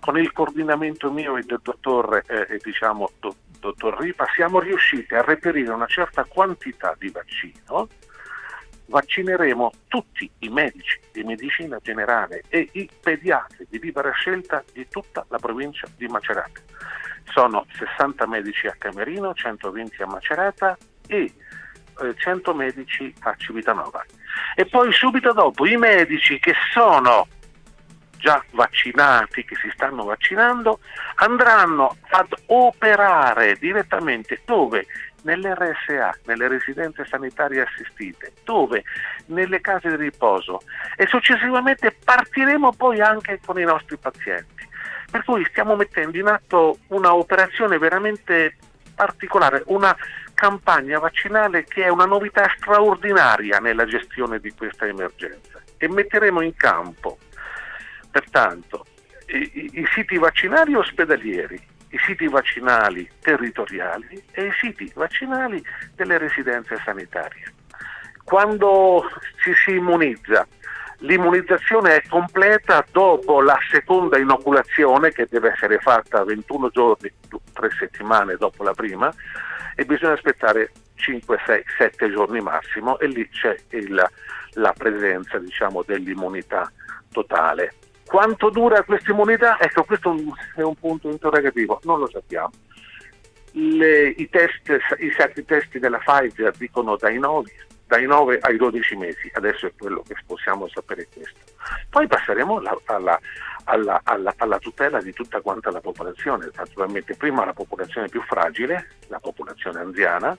con 0.00 0.18
il 0.18 0.32
coordinamento 0.32 1.10
mio 1.12 1.36
e 1.36 1.42
del 1.42 1.60
dottor, 1.62 2.22
eh, 2.26 2.58
diciamo, 2.62 3.10
do, 3.20 3.36
dottor 3.60 4.00
Ripa, 4.00 4.26
siamo 4.34 4.58
riusciti 4.58 5.14
a 5.14 5.22
reperire 5.22 5.70
una 5.72 5.86
certa 5.86 6.24
quantità 6.24 6.96
di 6.98 7.10
vaccino. 7.10 7.88
Vaccineremo 8.86 9.70
tutti 9.86 10.28
i 10.38 10.48
medici 10.48 10.98
di 11.12 11.22
medicina 11.22 11.78
generale 11.80 12.42
e 12.48 12.70
i 12.72 12.90
pediatri 13.00 13.66
di 13.68 13.78
libera 13.78 14.10
scelta 14.10 14.64
di 14.72 14.88
tutta 14.88 15.24
la 15.28 15.38
provincia 15.38 15.86
di 15.96 16.08
Macerata. 16.08 16.60
Sono 17.26 17.64
60 17.72 18.26
medici 18.26 18.66
a 18.66 18.74
Camerino, 18.76 19.32
120 19.32 20.02
a 20.02 20.06
Macerata 20.06 20.76
e 21.06 21.32
100 22.16 22.50
eh, 22.50 22.54
medici 22.54 23.14
a 23.20 23.34
Civitanova. 23.36 24.04
E 24.56 24.64
poi 24.66 24.92
subito 24.92 25.32
dopo 25.32 25.66
i 25.66 25.76
medici 25.76 26.40
che 26.40 26.54
sono 26.72 27.28
già 28.20 28.42
vaccinati, 28.52 29.44
che 29.44 29.56
si 29.56 29.70
stanno 29.72 30.04
vaccinando, 30.04 30.80
andranno 31.16 31.96
ad 32.10 32.32
operare 32.46 33.56
direttamente 33.58 34.40
dove? 34.44 34.86
Nelle 35.22 35.54
RSA, 35.54 36.18
nelle 36.24 36.48
residenze 36.48 37.04
sanitarie 37.04 37.60
assistite, 37.60 38.32
dove? 38.44 38.84
Nelle 39.26 39.60
case 39.60 39.90
di 39.90 39.96
riposo 39.96 40.62
e 40.96 41.06
successivamente 41.06 41.94
partiremo 42.04 42.72
poi 42.72 43.00
anche 43.00 43.38
con 43.44 43.58
i 43.58 43.64
nostri 43.64 43.98
pazienti. 43.98 44.66
Per 45.10 45.24
cui 45.24 45.44
stiamo 45.50 45.76
mettendo 45.76 46.16
in 46.16 46.26
atto 46.26 46.78
una 46.88 47.14
operazione 47.14 47.76
veramente 47.76 48.56
particolare, 48.94 49.62
una 49.66 49.94
campagna 50.34 50.98
vaccinale 50.98 51.64
che 51.64 51.84
è 51.84 51.88
una 51.88 52.06
novità 52.06 52.50
straordinaria 52.56 53.58
nella 53.58 53.84
gestione 53.84 54.38
di 54.38 54.52
questa 54.52 54.86
emergenza 54.86 55.60
e 55.76 55.88
metteremo 55.88 56.40
in 56.40 56.54
campo 56.54 57.18
Pertanto, 58.10 58.86
i, 59.26 59.70
i 59.74 59.86
siti 59.94 60.18
vaccinali 60.18 60.74
ospedalieri, 60.74 61.60
i 61.90 61.98
siti 61.98 62.26
vaccinali 62.28 63.08
territoriali 63.20 64.22
e 64.32 64.46
i 64.46 64.52
siti 64.60 64.90
vaccinali 64.94 65.62
delle 65.94 66.18
residenze 66.18 66.76
sanitarie. 66.84 67.52
Quando 68.24 69.04
ci 69.42 69.52
si 69.54 69.74
immunizza, 69.74 70.46
l'immunizzazione 70.98 71.96
è 71.96 72.02
completa 72.08 72.84
dopo 72.92 73.40
la 73.40 73.58
seconda 73.70 74.18
inoculazione 74.18 75.10
che 75.10 75.26
deve 75.28 75.52
essere 75.52 75.78
fatta 75.78 76.24
21 76.24 76.68
giorni, 76.70 77.12
3 77.52 77.70
settimane 77.78 78.36
dopo 78.36 78.62
la 78.62 78.74
prima 78.74 79.12
e 79.74 79.84
bisogna 79.84 80.12
aspettare 80.12 80.70
5, 80.94 81.38
6, 81.46 81.64
7 81.78 82.10
giorni 82.10 82.40
massimo 82.40 82.98
e 82.98 83.06
lì 83.06 83.28
c'è 83.28 83.56
il, 83.70 84.08
la 84.52 84.74
presenza 84.76 85.38
diciamo, 85.38 85.82
dell'immunità 85.82 86.70
totale. 87.10 87.74
Quanto 88.10 88.50
dura 88.50 88.82
questa 88.82 89.12
immunità? 89.12 89.56
Ecco, 89.60 89.84
questo 89.84 90.12
è 90.56 90.62
un 90.62 90.74
punto 90.74 91.08
interrogativo, 91.08 91.78
non 91.84 92.00
lo 92.00 92.08
sappiamo. 92.08 92.50
Le, 93.52 94.08
i, 94.08 94.28
test, 94.28 94.68
I 94.98 95.12
sette 95.16 95.44
test 95.44 95.78
della 95.78 95.98
Pfizer 95.98 96.50
dicono 96.56 96.96
dai 96.96 97.20
9, 97.20 97.52
dai 97.86 98.06
9 98.06 98.40
ai 98.40 98.56
12 98.56 98.96
mesi, 98.96 99.30
adesso 99.34 99.66
è 99.66 99.72
quello 99.78 100.02
che 100.02 100.16
possiamo 100.26 100.66
sapere 100.66 101.06
questo. 101.14 101.38
Poi 101.88 102.08
passeremo 102.08 102.56
alla, 102.56 102.76
alla, 102.86 103.20
alla, 103.66 104.00
alla, 104.02 104.34
alla 104.38 104.58
tutela 104.58 105.00
di 105.00 105.12
tutta 105.12 105.40
quanta 105.40 105.70
la 105.70 105.80
popolazione, 105.80 106.50
naturalmente 106.52 107.14
prima 107.14 107.44
la 107.44 107.52
popolazione 107.52 108.08
più 108.08 108.22
fragile, 108.22 108.88
la 109.06 109.20
popolazione 109.20 109.78
anziana, 109.78 110.36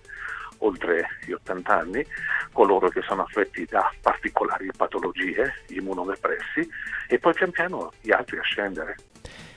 oltre 0.62 1.08
gli 1.26 1.32
80 1.32 1.78
anni, 1.78 2.06
coloro 2.52 2.90
che 2.90 3.02
sono 3.02 3.24
affetti 3.24 3.66
da 3.66 3.92
particolari 4.02 4.70
patologie, 4.76 5.54
immunodepressi, 5.68 6.68
e 7.08 7.20
poi 7.20 7.34
pian 7.34 7.52
piano 7.52 7.92
gli 8.02 8.12
altri 8.12 8.38
a 8.38 8.44
scendere. 8.44 8.96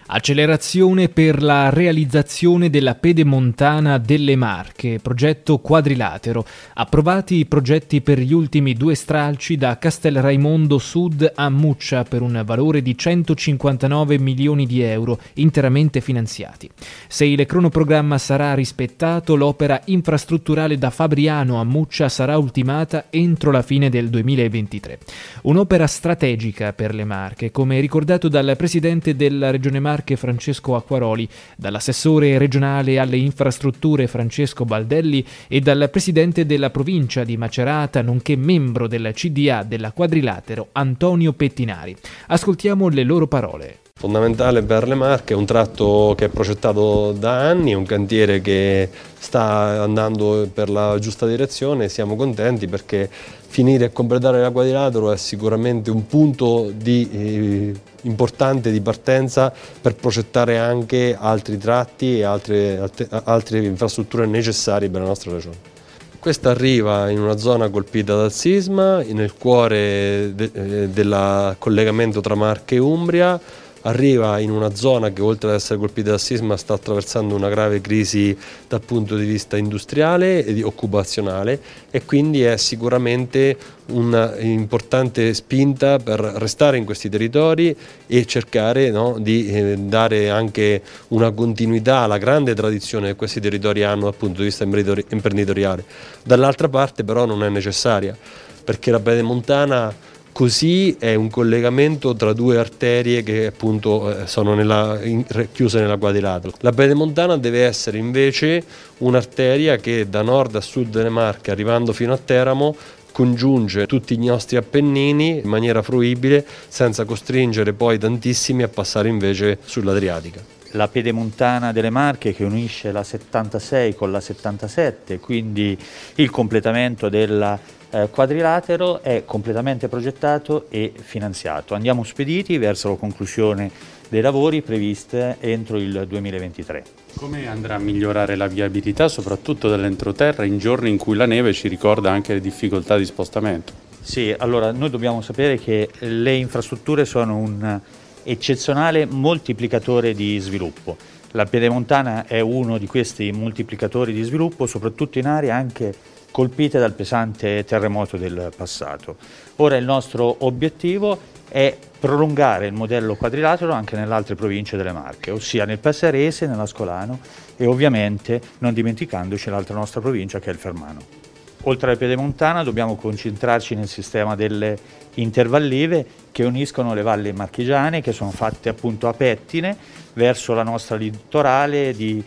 Accelerazione 0.07 1.09
per 1.09 1.43
la 1.43 1.71
realizzazione 1.71 2.69
della 2.69 2.95
pedemontana 2.95 3.97
delle 3.97 4.37
Marche, 4.37 4.99
progetto 5.01 5.61
quadrilatero. 5.61 6.45
Approvati 6.75 7.37
i 7.37 7.47
progetti 7.47 8.03
per 8.03 8.19
gli 8.19 8.35
ultimi 8.35 8.75
due 8.75 8.97
stralci 8.97 9.57
da 9.57 9.79
Castelraimondo 9.79 10.77
Sud 10.77 11.33
a 11.35 11.49
Muccia 11.49 12.05
per 12.05 12.21
un 12.21 12.43
valore 12.45 12.83
di 12.83 12.99
159 12.99 14.19
milioni 14.19 14.67
di 14.67 14.83
euro, 14.83 15.19
interamente 15.35 16.03
finanziati. 16.03 16.69
Se 17.09 17.25
il 17.25 17.47
cronoprogramma 17.47 18.19
sarà 18.19 18.53
rispettato, 18.53 19.35
l'opera 19.37 19.81
infrastrutturale 19.87 20.77
da 20.77 20.91
Fabriano 20.91 21.59
a 21.59 21.65
Muccia 21.65 22.11
sarà 22.11 22.37
ultimata 22.37 23.07
entro 23.09 23.51
la 23.51 23.63
fine 23.63 23.89
del 23.89 24.11
2023. 24.11 24.99
Un'opera 25.45 25.87
strategica 25.87 26.75
per 26.75 26.95
le 26.95 27.05
Marche, 27.05 27.51
come 27.51 27.81
ricordato 27.81 28.29
dal 28.29 28.55
presidente 28.59 29.17
della 29.17 29.51
Regione 29.51 29.81
Marche 29.81 29.93
Marche 29.95 30.17
Francesco 30.17 30.75
Acquaroli, 30.75 31.29
dall'assessore 31.57 32.37
regionale 32.37 32.99
alle 32.99 33.17
infrastrutture 33.17 34.09
Francesco 34.09 34.65
Baldelli 34.65 35.25
e 35.47 35.61
dal 35.61 35.89
presidente 35.89 36.45
della 36.47 36.71
provincia 36.71 37.23
di 37.23 37.37
Macerata, 37.37 38.03
nonché 38.03 38.35
membro 38.35 38.89
del 38.89 39.13
CDA 39.15 39.63
della 39.63 39.93
Quadrilatero 39.93 40.71
Antonio 40.73 41.33
Pettinari. 41.33 41.95
Ascoltiamo 42.27 42.89
le 42.89 43.05
loro 43.05 43.29
parole. 43.29 43.84
Fondamentale 44.05 44.63
per 44.63 44.87
le 44.87 44.97
Marche, 44.97 45.33
è 45.33 45.37
un 45.37 45.47
tratto 45.47 46.15
che 46.15 46.27
è 46.27 46.29
progettato 46.29 47.13
da 47.13 47.49
anni, 47.49 47.71
è 47.71 47.75
un 47.75 47.87
cantiere 47.87 48.43
che 48.43 48.91
sta 49.19 49.83
andando 49.83 50.47
per 50.53 50.69
la 50.69 50.99
giusta 50.99 51.27
direzione, 51.27 51.89
siamo 51.89 52.15
contenti 52.15 52.67
perché 52.67 53.09
finire 53.09 53.87
e 53.87 53.93
completare 53.93 54.43
la 54.43 54.51
quadrilatero 54.51 55.11
è 55.11 55.17
sicuramente 55.17 55.91
un 55.91 56.07
punto 56.07 56.71
di, 56.77 57.09
eh, 57.11 57.75
importante 58.03 58.71
di 58.71 58.81
partenza 58.83 59.51
per 59.81 59.95
progettare 59.95 60.59
anche 60.59 61.17
altri 61.19 61.57
tratti 61.57 62.19
e 62.19 62.25
altre, 62.25 62.79
altre, 62.79 63.09
altre 63.11 63.65
infrastrutture 63.65 64.27
necessarie 64.27 64.91
per 64.91 65.01
la 65.01 65.07
nostra 65.07 65.33
regione. 65.33 65.73
Questa 66.19 66.51
arriva 66.51 67.09
in 67.11 67.21
una 67.21 67.37
zona 67.37 67.69
colpita 67.69 68.17
dal 68.17 68.33
sisma, 68.33 69.03
nel 69.03 69.35
cuore 69.35 70.33
de, 70.35 70.51
eh, 70.53 70.89
del 70.89 71.55
collegamento 71.59 72.21
tra 72.21 72.35
Marche 72.35 72.75
e 72.75 72.79
Umbria, 72.79 73.41
arriva 73.85 74.39
in 74.39 74.51
una 74.51 74.75
zona 74.75 75.11
che 75.11 75.23
oltre 75.23 75.51
ad 75.51 75.57
essere 75.57 75.79
colpita 75.79 76.11
dal 76.11 76.21
sisma 76.21 76.57
sta 76.57 76.75
attraversando 76.75 77.35
una 77.35 77.49
grave 77.49 77.81
crisi 77.81 78.37
dal 78.69 78.81
punto 78.81 79.17
di 79.17 79.25
vista 79.25 79.57
industriale 79.57 80.45
e 80.45 80.63
occupazionale 80.63 81.61
e 81.91 82.05
quindi 82.05 82.43
è 82.43 82.57
sicuramente 82.57 83.57
un'importante 83.87 85.35
spinta 85.35 85.99
per 85.99 86.19
restare 86.19 86.79
in 86.79 86.85
questi 86.85 87.09
territori 87.09 87.77
e 88.07 88.25
cercare 88.25 88.91
no, 88.91 89.19
di 89.19 89.51
eh, 89.51 89.77
dare 89.77 90.31
anche 90.31 90.81
una 91.09 91.31
continuità 91.33 91.99
alla 91.99 92.19
grande 92.19 92.55
tradizione 92.55 93.09
che 93.09 93.17
questi 93.17 93.41
territori 93.41 93.83
hanno 93.83 94.05
dal 94.05 94.15
punto 94.15 94.39
di 94.39 94.47
vista 94.47 94.65
imprenditoriale. 94.65 95.85
Dall'altra 96.25 96.69
parte 96.69 97.05
però 97.05 97.27
non 97.27 97.45
è 97.45 97.49
necessaria 97.51 98.17
perché 98.65 98.91
la 98.91 99.01
Pedemontana 99.01 99.95
Così 100.35 100.97
è 100.99 101.15
un 101.15 101.31
collegamento 101.31 102.13
tra 102.17 102.33
due 102.33 102.59
arterie 102.59 103.23
che 103.23 103.47
appunto 103.47 104.11
eh, 104.11 104.27
sono 104.27 104.55
nella, 104.55 104.99
in, 105.01 105.25
chiuse 105.53 105.79
nella 105.79 105.97
quadrilatero. 105.97 106.53
La 106.59 106.73
Pedemontana 106.73 107.37
deve 107.37 107.63
essere 107.65 107.99
invece 107.99 108.65
un'arteria 108.99 109.77
che 109.77 110.09
da 110.09 110.23
nord 110.23 110.57
a 110.57 110.61
sud 110.61 110.89
delle 110.89 111.09
Marche, 111.09 111.53
arrivando 111.53 111.93
fino 111.93 112.13
a 112.13 112.19
Teramo, 112.19 112.75
congiunge 113.13 113.87
tutti 113.87 114.15
i 114.15 114.27
nostri 114.27 114.57
Appennini 114.57 115.39
in 115.39 115.49
maniera 115.49 115.83
fruibile 115.83 116.45
senza 116.67 117.05
costringere 117.05 117.73
poi 117.73 117.97
tantissimi 117.97 118.65
a 118.65 118.69
passare 118.69 119.09
invece 119.09 119.59
sull'Adriatica 119.65 120.55
la 120.75 120.89
pedemontana 120.89 121.73
delle 121.73 121.91
Marche 121.91 122.33
che 122.33 122.45
unisce 122.45 122.93
la 122.93 123.03
76 123.03 123.95
con 123.95 124.11
la 124.11 124.21
77, 124.21 125.19
quindi 125.19 125.77
il 126.17 126.31
completamento 126.31 127.09
della 127.09 127.59
eh, 127.91 128.09
quadrilatero 128.11 129.03
è 129.03 129.23
completamente 129.25 129.89
progettato 129.89 130.67
e 130.69 130.93
finanziato. 130.95 131.75
Andiamo 131.75 132.03
spediti 132.03 132.59
verso 132.59 132.89
la 132.91 132.97
conclusione 132.97 133.71
dei 134.09 134.21
lavori 134.21 134.63
previste 134.63 135.37
entro 135.41 135.77
il 135.77 136.07
2023. 136.09 136.85
Come 137.17 137.47
andrà 137.49 137.77
a 137.77 137.79
migliorare 137.79 138.35
la 138.37 138.49
viabilità 138.49 139.09
soprattutto 139.09 139.69
dell'entroterra 139.69 140.45
in 140.45 140.59
giorni 140.59 140.91
in 140.91 140.99
cui 140.99 141.17
la 141.17 141.27
neve 141.27 141.53
ci 141.53 141.69
ricorda 141.69 142.11
anche 142.11 142.35
le 142.35 142.41
difficoltà 142.41 142.97
di 142.97 143.05
spostamento? 143.05 143.73
Sì, 144.01 144.35
allora 144.37 144.71
noi 144.73 144.91
dobbiamo 144.91 145.23
sapere 145.23 145.57
che 145.57 145.89
le 146.01 146.35
infrastrutture 146.35 147.05
sono 147.05 147.37
un 147.37 147.81
eccezionale 148.25 149.07
moltiplicatore 149.07 150.15
di 150.15 150.39
sviluppo. 150.39 150.97
La 151.33 151.47
Pedemontana 151.47 152.27
è 152.27 152.41
uno 152.41 152.79
di 152.79 152.87
questi 152.87 153.31
moltiplicatori 153.33 154.13
di 154.13 154.23
sviluppo, 154.23 154.67
soprattutto 154.67 155.19
in 155.19 155.27
aree 155.27 155.51
anche 155.51 155.95
colpite 156.31 156.79
dal 156.79 156.93
pesante 156.93 157.65
terremoto 157.65 158.17
del 158.17 158.53
passato. 158.57 159.17
Ora 159.57 159.77
il 159.77 159.85
nostro 159.85 160.37
obiettivo 160.41 161.33
è 161.49 161.77
prolungare 162.01 162.67
il 162.67 162.73
modello 162.73 163.15
quadrilatero 163.15 163.73
anche 163.73 163.97
nelle 163.97 164.13
altre 164.13 164.35
province 164.35 164.77
delle 164.77 164.93
Marche, 164.93 165.31
ossia 165.31 165.65
nel 165.65 165.79
Passarese, 165.79 166.47
nell'Ascolano 166.47 167.21
e 167.57 167.67
ovviamente 167.67 168.41
non 168.59 168.75
dimenticandoci 168.75 169.51
l'altra 169.51 169.77
nostra 169.77 170.01
provincia 170.01 170.41
che 170.41 170.51
è 170.51 170.53
il 170.53 170.59
Fermano. 170.59 171.24
Oltre 171.67 171.89
alla 171.89 171.97
Piedemontana 171.97 172.63
dobbiamo 172.63 172.95
concentrarci 172.97 173.75
nel 173.75 173.89
sistema 173.89 174.35
delle 174.35 174.77
intervallive 175.15 176.05
che 176.31 176.45
uniscono 176.45 176.93
le 176.93 177.01
valli 177.01 177.33
marchigiane 177.33 178.03
che 178.03 178.13
sono 178.13 178.31
fatte 178.31 178.69
appunto 178.69 179.09
a 179.09 179.15
pettine 179.15 179.75
verso 180.13 180.53
la 180.53 180.63
nostra 180.63 180.97
litorale 180.97 181.95
di 181.95 182.23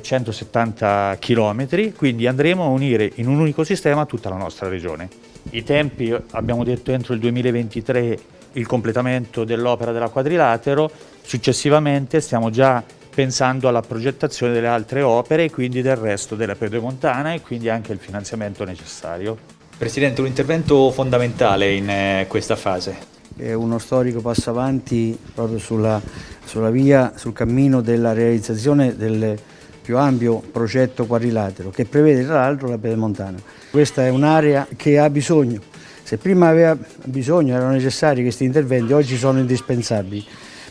170 0.00 1.16
km, 1.18 1.94
quindi 1.94 2.26
andremo 2.26 2.64
a 2.64 2.68
unire 2.68 3.10
in 3.16 3.28
un 3.28 3.38
unico 3.38 3.64
sistema 3.64 4.04
tutta 4.04 4.28
la 4.28 4.36
nostra 4.36 4.68
regione. 4.68 5.08
I 5.50 5.62
tempi, 5.62 6.14
abbiamo 6.32 6.64
detto 6.64 6.92
entro 6.92 7.14
il 7.14 7.20
2023 7.20 8.18
il 8.54 8.66
completamento 8.66 9.44
dell'opera 9.44 9.92
della 9.92 10.08
quadrilatero, 10.08 10.90
successivamente 11.22 12.20
stiamo 12.20 12.50
già 12.50 12.82
pensando 13.20 13.68
alla 13.68 13.82
progettazione 13.82 14.54
delle 14.54 14.66
altre 14.66 15.02
opere 15.02 15.44
e 15.44 15.50
quindi 15.50 15.82
del 15.82 15.96
resto 15.96 16.36
della 16.36 16.54
pedemontana 16.54 17.34
e 17.34 17.42
quindi 17.42 17.68
anche 17.68 17.92
il 17.92 17.98
finanziamento 17.98 18.64
necessario. 18.64 19.36
Presidente, 19.76 20.22
un 20.22 20.26
intervento 20.26 20.90
fondamentale 20.90 21.70
in 21.70 21.90
eh, 21.90 22.24
questa 22.28 22.56
fase. 22.56 22.96
È 23.36 23.52
uno 23.52 23.78
storico 23.78 24.22
passo 24.22 24.48
avanti 24.48 25.18
proprio 25.34 25.58
sulla, 25.58 26.00
sulla 26.46 26.70
via, 26.70 27.12
sul 27.16 27.34
cammino 27.34 27.82
della 27.82 28.14
realizzazione 28.14 28.96
delle 28.96 29.38
più 29.82 29.98
ampio 29.98 30.40
progetto 30.40 31.04
quadrilatero 31.04 31.68
che 31.68 31.84
prevede 31.84 32.24
tra 32.24 32.36
l'altro 32.36 32.68
la 32.68 32.78
Pedemontana. 32.78 33.36
Questa 33.70 34.02
è 34.02 34.08
un'area 34.08 34.66
che 34.76 34.98
ha 34.98 35.10
bisogno, 35.10 35.60
se 36.02 36.16
prima 36.16 36.48
aveva 36.48 36.74
bisogno, 37.04 37.54
erano 37.54 37.72
necessari 37.72 38.22
questi 38.22 38.44
interventi, 38.44 38.94
oggi 38.94 39.18
sono 39.18 39.40
indispensabili. 39.40 40.24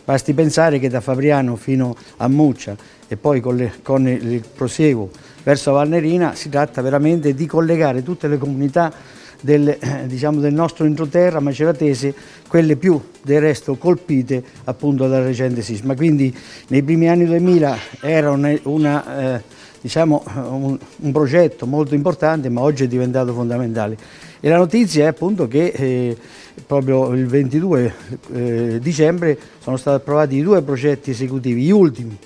Basti 0.09 0.33
pensare 0.33 0.79
che 0.79 0.89
da 0.89 1.01
Fabriano 1.01 1.55
fino 1.55 1.95
a 2.17 2.27
Muccia 2.27 2.75
e 3.07 3.15
poi 3.15 3.39
con, 3.41 3.55
le, 3.55 3.73
con 3.83 4.07
il 4.07 4.43
prosieguo 4.55 5.11
verso 5.43 5.73
Valnerina 5.73 6.33
si 6.33 6.49
tratta 6.49 6.81
veramente 6.81 7.35
di 7.35 7.45
collegare 7.45 8.01
tutte 8.01 8.27
le 8.27 8.39
comunità 8.39 8.91
del, 9.39 9.77
diciamo, 10.07 10.39
del 10.39 10.51
nostro 10.51 10.85
entroterra 10.85 11.39
maceratese, 11.39 12.15
quelle 12.47 12.75
più 12.75 12.99
del 13.21 13.39
resto 13.39 13.75
colpite 13.75 14.43
appunto 14.63 15.07
dal 15.07 15.21
recente 15.21 15.61
sisma. 15.61 15.93
Quindi 15.93 16.35
nei 16.69 16.81
primi 16.81 17.07
anni 17.07 17.27
2000 17.27 17.77
era 18.01 18.31
una, 18.31 18.51
una, 18.63 19.35
eh, 19.35 19.41
diciamo, 19.79 20.23
un, 20.33 20.75
un, 21.01 21.11
progetto 21.11 21.67
molto 21.67 21.93
importante 21.93 22.49
ma 22.49 22.61
oggi 22.61 22.85
è 22.85 22.87
diventato 22.87 23.31
fondamentale. 23.31 23.95
E 24.41 24.47
la 24.47 24.57
notizia 24.57 25.03
è 25.03 25.07
appunto 25.07 25.47
che 25.47 25.65
eh, 25.65 26.17
proprio 26.65 27.13
il 27.13 27.25
22 27.25 27.93
eh, 28.31 28.79
dicembre 28.81 29.37
sono 29.59 29.75
stati 29.75 29.97
approvati 29.97 30.37
i 30.37 30.41
due 30.41 30.61
progetti 30.61 31.11
esecutivi, 31.11 31.63
gli 31.63 31.71
ultimi 31.71 32.17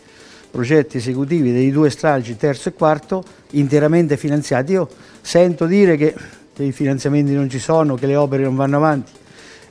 progetti 0.52 0.98
esecutivi 0.98 1.52
dei 1.52 1.72
due 1.72 1.90
stralci 1.90 2.38
terzo 2.38 2.70
e 2.70 2.74
quarto 2.74 3.24
interamente 3.52 4.18
finanziati. 4.18 4.74
Io 4.74 4.88
sento 5.22 5.66
dire 5.66 5.98
che 5.98 6.14
i 6.58 6.72
finanziamenti 6.72 7.34
non 7.34 7.50
ci 7.50 7.58
sono, 7.58 7.96
che 7.96 8.06
le 8.06 8.16
opere 8.16 8.44
non 8.44 8.56
vanno 8.56 8.78
avanti. 8.78 9.12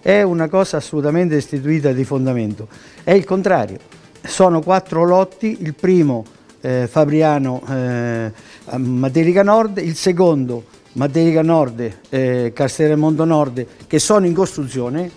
È 0.00 0.22
una 0.22 0.48
cosa 0.48 0.78
assolutamente 0.78 1.36
istituita 1.36 1.92
di 1.92 2.02
fondamento. 2.02 2.66
È 3.04 3.12
il 3.12 3.24
contrario. 3.24 3.78
Sono 4.20 4.60
quattro 4.60 5.04
lotti, 5.04 5.58
il 5.60 5.74
primo 5.74 6.24
eh, 6.60 6.88
Fabriano 6.90 7.62
eh, 7.68 8.32
Materica 8.76 9.44
Nord, 9.44 9.78
il 9.78 9.94
secondo 9.94 10.64
Materica 10.92 11.42
Nord 11.42 11.98
eh, 12.10 12.52
Castellamonto 12.54 13.24
Nord 13.24 13.66
che 13.86 13.98
sono 13.98 14.26
in 14.26 14.34
costruzione. 14.34 15.10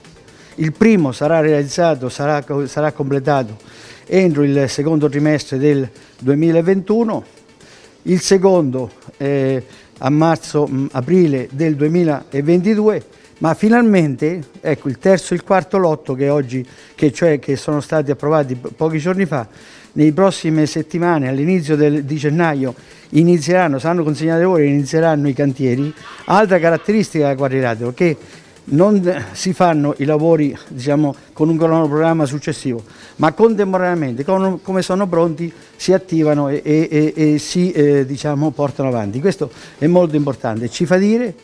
Il 0.55 0.71
primo 0.71 1.11
sarà 1.11 1.41
realizzato, 1.41 2.07
sarà, 2.07 2.43
sarà 2.65 2.91
completato 2.93 3.57
entro 4.07 4.43
il 4.43 4.69
secondo 4.69 5.09
trimestre 5.09 5.57
del 5.57 5.89
2021 6.19 7.23
il 8.03 8.21
secondo 8.21 8.91
eh, 9.17 9.63
a 9.97 10.09
marzo-aprile 10.09 11.49
mm, 11.51 11.55
del 11.55 11.75
2022 11.75 13.05
ma 13.39 13.53
finalmente 13.53 14.41
ecco 14.61 14.87
il 14.87 14.97
terzo 14.97 15.33
e 15.33 15.37
il 15.37 15.43
quarto 15.43 15.77
lotto 15.77 16.13
che 16.13 16.29
oggi 16.29 16.65
che, 16.95 17.11
cioè, 17.11 17.39
che 17.39 17.55
sono 17.55 17.81
stati 17.81 18.11
approvati 18.11 18.55
pochi 18.55 18.97
giorni 18.99 19.25
fa 19.25 19.47
nei 19.93 20.11
prossime 20.11 20.65
settimane 20.65 21.27
all'inizio 21.27 21.75
di 21.75 22.15
gennaio 22.15 22.73
inizieranno 23.09 23.79
saranno 23.79 24.03
consegnati 24.03 24.41
lavori 24.41 24.63
e 24.63 24.67
inizieranno 24.67 25.27
i 25.27 25.33
cantieri 25.33 25.93
altra 26.25 26.59
caratteristica 26.59 27.25
della 27.25 27.35
quadrilatero 27.35 27.93
che 27.93 28.17
non 28.67 29.25
si 29.33 29.53
fanno 29.53 29.93
i 29.97 30.05
lavori 30.05 30.57
diciamo, 30.69 31.13
con 31.33 31.49
un 31.49 31.57
cronoprogramma 31.57 32.25
successivo, 32.25 32.83
ma 33.17 33.31
contemporaneamente, 33.33 34.23
con, 34.23 34.59
come 34.61 34.81
sono 34.81 35.07
pronti, 35.07 35.51
si 35.75 35.93
attivano 35.93 36.49
e, 36.49 36.61
e, 36.63 37.13
e 37.15 37.37
si 37.37 37.71
eh, 37.71 38.05
diciamo, 38.05 38.51
portano 38.51 38.89
avanti. 38.89 39.19
Questo 39.19 39.51
è 39.77 39.87
molto 39.87 40.15
importante, 40.15 40.69
ci 40.69 40.85
fa 40.85 40.97
dire 40.97 41.35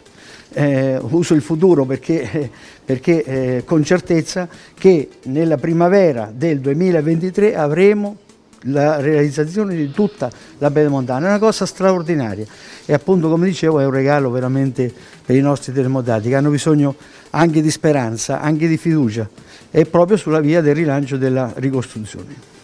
eh, 0.54 1.00
uso 1.02 1.34
il 1.34 1.42
futuro 1.42 1.86
perché, 1.86 2.50
perché 2.84 3.24
eh, 3.24 3.64
con 3.66 3.84
certezza 3.84 4.48
che 4.74 5.10
nella 5.24 5.58
primavera 5.58 6.32
del 6.34 6.60
2023 6.60 7.56
avremo 7.56 8.18
la 8.66 9.00
realizzazione 9.00 9.76
di 9.76 9.90
tutta 9.92 10.30
la 10.60 10.70
Pedemontana, 10.70 11.26
è 11.26 11.30
una 11.30 11.40
cosa 11.40 11.66
straordinaria. 11.66 12.46
E 12.86 12.94
appunto 12.94 13.30
come 13.30 13.48
dicevo 13.48 13.80
è 13.80 13.86
un 13.86 13.92
regalo 13.92 14.30
veramente 14.30 14.94
per 15.26 15.36
i 15.36 15.42
nostri 15.42 15.74
terremotati 15.74 16.30
che 16.30 16.36
hanno 16.36 16.50
bisogno 16.50 16.96
anche 17.32 17.62
di 17.62 17.72
speranza, 17.72 18.40
anche 18.40 18.68
di 18.68 18.78
fiducia. 18.78 19.28
E 19.72 19.86
proprio 19.86 20.18
sulla 20.18 20.42
via 20.42 20.62
del 20.62 20.76
rilancio 20.76 21.18
della 21.18 21.52
ricostruzione. 21.56 22.60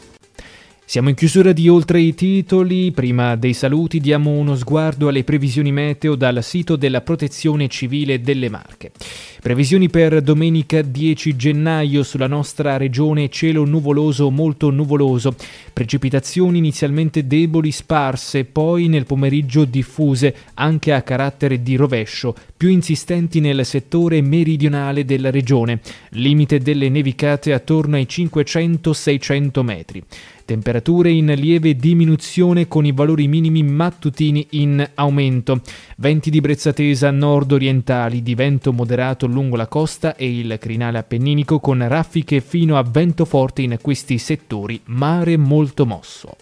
Siamo 0.90 1.10
in 1.10 1.16
chiusura 1.16 1.52
di 1.52 1.68
Oltre 1.68 2.00
i 2.00 2.16
titoli, 2.16 2.94
prima 2.94 3.36
dei 3.36 3.54
saluti 3.54 4.00
diamo 4.00 4.30
uno 4.30 4.56
sguardo 4.56 5.10
alle 5.10 5.26
previsioni 5.26 5.70
meteo 5.70 6.16
dal 6.16 6.42
sito 6.42 6.78
della 6.78 7.02
Protezione 7.02 7.68
Civile 7.68 8.22
delle 8.22 8.48
Marche. 8.48 8.94
Previsioni 9.48 9.88
per 9.88 10.22
domenica 10.22 10.82
10 10.82 11.38
gennaio 11.38 12.04
sulla 12.04 12.28
nostra 12.28 12.76
regione 12.76 13.30
cielo 13.30 13.64
nuvoloso 13.64 14.30
molto 14.30 14.72
nuvoloso, 14.72 15.36
precipitazioni 15.72 16.58
inizialmente 16.58 17.26
deboli 17.28 17.72
sparse, 17.72 18.44
poi 18.44 18.90
nel 18.90 19.06
pomeriggio 19.06 19.64
diffuse 19.64 20.36
anche 20.56 20.92
a 20.92 21.02
carattere 21.02 21.64
di 21.64 21.78
rovescio, 21.78 22.36
più 22.58 22.68
insistenti 22.68 23.40
nel 23.40 23.66
settore 23.66 24.20
meridionale 24.20 25.06
della 25.06 25.32
regione, 25.32 25.80
limite 26.10 26.60
delle 26.60 26.90
nevicate 26.90 27.54
attorno 27.54 27.96
ai 27.96 28.06
500-600 28.10 29.62
metri. 29.62 30.04
Temperature 30.48 31.10
in 31.12 31.26
lieve 31.36 31.76
diminuzione 31.76 32.70
con 32.70 32.86
i 32.86 32.94
valori 32.94 33.28
minimi 33.28 33.64
mattutini 33.64 34.48
in 34.52 34.92
aumento. 34.96 35.60
Venti 35.98 36.30
di 36.30 36.40
brezzatesa 36.40 37.12
nord-orientali 37.12 38.24
di 38.24 38.34
vento 38.34 38.72
moderato 38.72 39.28
lungo 39.38 39.56
la 39.56 39.68
costa 39.68 40.16
e 40.16 40.40
il 40.40 40.58
crinale 40.60 40.98
appenninico 40.98 41.60
con 41.60 41.88
raffiche 41.88 42.42
fino 42.42 42.76
a 42.76 42.82
vento 42.82 43.24
forte 43.24 43.62
in 43.62 43.78
questi 43.80 44.18
settori, 44.18 44.82
mare 44.86 45.38
molto 45.38 45.86
mosso. 45.86 46.36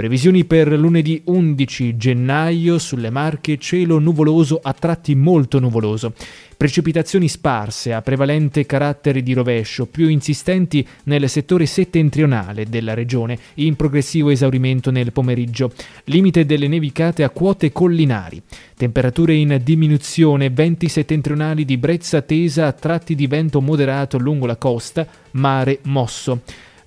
Previsioni 0.00 0.46
per 0.46 0.68
lunedì 0.68 1.20
11 1.26 1.98
gennaio 1.98 2.78
sulle 2.78 3.10
Marche 3.10 3.58
cielo 3.58 3.98
nuvoloso 3.98 4.58
a 4.62 4.72
tratti 4.72 5.14
molto 5.14 5.58
nuvoloso. 5.58 6.14
Precipitazioni 6.56 7.28
sparse 7.28 7.92
a 7.92 8.00
prevalente 8.00 8.64
carattere 8.64 9.22
di 9.22 9.34
rovescio, 9.34 9.84
più 9.84 10.08
insistenti 10.08 10.86
nel 11.04 11.28
settore 11.28 11.66
settentrionale 11.66 12.64
della 12.64 12.94
regione, 12.94 13.38
in 13.56 13.76
progressivo 13.76 14.30
esaurimento 14.30 14.90
nel 14.90 15.12
pomeriggio. 15.12 15.70
Limite 16.04 16.46
delle 16.46 16.66
nevicate 16.66 17.22
a 17.22 17.28
quote 17.28 17.70
collinari. 17.70 18.40
Temperature 18.74 19.34
in 19.34 19.60
diminuzione, 19.62 20.48
venti 20.48 20.88
settentrionali 20.88 21.66
di 21.66 21.76
brezza 21.76 22.22
tesa 22.22 22.68
a 22.68 22.72
tratti 22.72 23.14
di 23.14 23.26
vento 23.26 23.60
moderato 23.60 24.16
lungo 24.16 24.46
la 24.46 24.56
costa, 24.56 25.06
mare 25.32 25.80
mosso. 25.82 26.40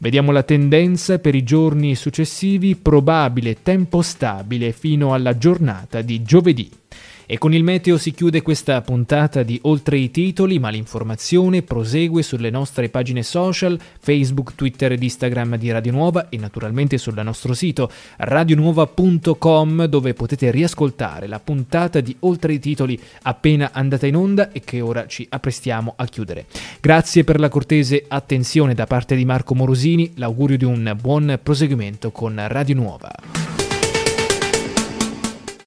Vediamo 0.04 0.34
la 0.34 0.44
tendenza 0.44 1.18
per 1.18 1.34
i 1.34 1.44
giorni 1.44 1.96
successivi, 1.96 2.76
probabile 2.76 3.64
tempo 3.64 4.02
stabile 4.02 4.74
fino 4.74 5.14
alla 5.14 5.38
giornata 5.38 6.02
di 6.02 6.22
giovedì. 6.24 6.70
E 7.26 7.38
con 7.38 7.54
il 7.54 7.64
meteo 7.64 7.98
si 7.98 8.12
chiude 8.12 8.42
questa 8.42 8.82
puntata 8.82 9.44
di 9.44 9.60
Oltre 9.64 9.98
i 9.98 10.12
titoli, 10.12 10.60
ma 10.60 10.70
l'informazione 10.70 11.62
prosegue 11.62 12.22
sulle 12.22 12.50
nostre 12.50 12.90
pagine 12.90 13.24
social, 13.24 13.80
Facebook, 14.00 14.56
Twitter 14.56 14.92
ed 14.92 15.04
Instagram 15.04 15.58
di 15.58 15.72
Radio 15.72 15.92
Nuova 15.92 16.30
e 16.30 16.38
naturalmente 16.38 16.98
sul 16.98 17.20
nostro 17.24 17.54
sito 17.54 17.90
radionuova.com 18.18 19.86
dove 19.86 20.14
potete 20.14 20.52
riascoltare 20.52 21.28
la 21.28 21.40
puntata 21.40 22.02
di 22.02 22.16
Oltre 22.20 22.54
i 22.54 22.60
titoli 22.60 23.00
appena 23.24 23.72
andata 23.72 24.08
in 24.08 24.16
onda 24.16 24.52
e 24.52 24.62
che 24.62 24.82
ora 24.82 25.08
ci 25.08 25.26
apprestiamo 25.30 25.94
a 25.96 26.06
chiudere. 26.06 26.46
Grazie 26.82 27.24
per 27.24 27.40
la 27.40 27.50
cortese 27.50 28.04
attenzione 28.08 28.74
da 28.74 28.86
parte 28.86 29.16
di 29.16 29.26
Marco 29.26 29.56
Morosini, 29.56 30.12
l'augurio 30.16 30.58
di 30.58 30.66
un 30.66 30.96
buon 31.00 31.40
proseguimento 31.42 32.12
con 32.12 32.42
Radio 32.48 32.76
Nuova. 32.76 33.53